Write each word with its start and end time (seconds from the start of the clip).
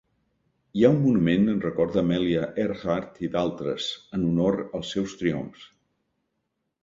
Hi 0.79 0.85
ha 0.85 0.89
un 0.93 0.95
monument 1.07 1.51
en 1.51 1.59
record 1.65 1.97
d'Amelia 1.97 2.47
Earhart 2.63 3.21
i 3.27 3.29
d'altres, 3.35 3.89
en 4.19 4.25
honor 4.29 4.57
als 4.79 4.95
seus 4.95 5.13
triomfs. 5.21 5.69